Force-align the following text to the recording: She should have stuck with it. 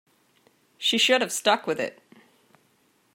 She 0.79 0.97
should 0.97 1.21
have 1.21 1.31
stuck 1.31 1.67
with 1.67 1.79
it. 1.79 2.01